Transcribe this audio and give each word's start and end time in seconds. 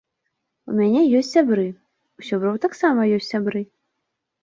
У 0.71 0.77
мяне 0.79 1.03
ёсць 1.19 1.29
сябры, 1.37 1.67
у 1.75 2.21
сяброў 2.31 2.59
таксама 2.67 3.01
ёсць 3.15 3.33
сябры. 3.37 3.67